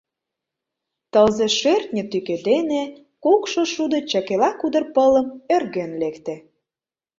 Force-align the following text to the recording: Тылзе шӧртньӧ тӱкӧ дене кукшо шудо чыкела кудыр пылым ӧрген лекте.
Тылзе 1.11 1.47
шӧртньӧ 1.59 2.03
тӱкӧ 2.11 2.35
дене 2.49 2.81
кукшо 3.23 3.63
шудо 3.73 3.97
чыкела 4.11 4.51
кудыр 4.61 4.83
пылым 4.95 5.27
ӧрген 5.55 5.91
лекте. 6.01 6.35